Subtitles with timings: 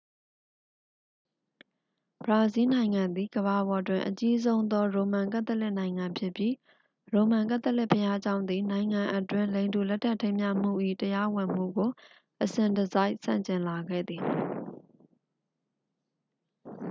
[2.25, 6.53] ဘရာဇီးနိုင်ငံသည် ကမ္ဘာပေါ်တွင် အကြီးဆုံးသော ရိုမန်ကက်သလစ်နိုင်ငံဖြစ်ပြီး
[7.13, 11.89] ရိုမန်ကက်သလစ်ဘုရားကျောင်းသည် နိုင်ငံအတွင်း လိင်တူလက်ထပ်ထိမ်းမြှားမှု၏ တရားဝင်မှုကို
[12.43, 14.23] အစဉ်တစိုက် ဆန့်ကျင်လာခဲ့သည်